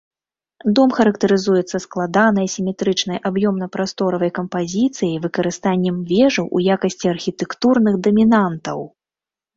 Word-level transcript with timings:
Дом 0.77 0.93
характарызуецца 0.99 1.81
складанай 1.83 2.45
асіметрычнай 2.49 3.19
аб'ёмна-прасторавай 3.31 4.31
кампазіцыяй, 4.39 5.15
выкарыстаннем 5.27 6.01
вежаў 6.13 6.45
у 6.61 6.63
якасці 6.77 7.05
архітэктурных 7.17 7.95
дамінантаў. 8.09 8.79